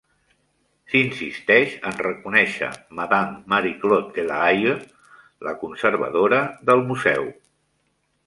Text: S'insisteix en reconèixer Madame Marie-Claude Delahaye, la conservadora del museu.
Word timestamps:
S'insisteix 0.91 1.73
en 1.89 1.99
reconèixer 2.05 2.69
Madame 3.01 3.35
Marie-Claude 3.53 4.09
Delahaye, 4.17 4.73
la 5.49 5.55
conservadora 5.65 6.41
del 6.71 6.83
museu. 6.89 7.29